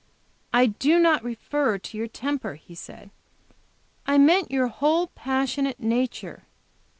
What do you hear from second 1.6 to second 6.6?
to your temper," he said. "I meant your whole passionate nature.